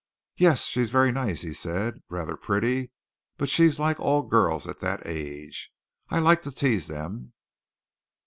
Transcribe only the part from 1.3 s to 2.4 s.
he said. "Rather